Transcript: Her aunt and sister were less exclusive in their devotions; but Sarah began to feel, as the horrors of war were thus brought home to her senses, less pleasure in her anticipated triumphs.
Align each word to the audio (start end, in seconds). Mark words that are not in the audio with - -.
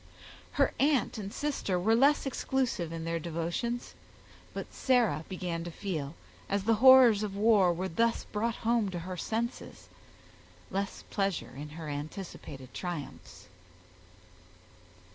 Her 0.53 0.73
aunt 0.79 1.19
and 1.19 1.31
sister 1.31 1.79
were 1.79 1.93
less 1.93 2.25
exclusive 2.25 2.91
in 2.91 3.05
their 3.05 3.19
devotions; 3.19 3.93
but 4.51 4.73
Sarah 4.73 5.25
began 5.29 5.63
to 5.63 5.69
feel, 5.69 6.15
as 6.49 6.63
the 6.63 6.73
horrors 6.81 7.21
of 7.21 7.35
war 7.37 7.71
were 7.71 7.87
thus 7.87 8.23
brought 8.23 8.55
home 8.65 8.89
to 8.89 8.99
her 9.05 9.15
senses, 9.15 9.89
less 10.71 11.03
pleasure 11.11 11.51
in 11.55 11.69
her 11.77 11.87
anticipated 11.87 12.73
triumphs. 12.73 13.45